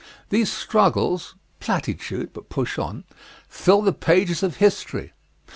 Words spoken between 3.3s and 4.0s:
fill the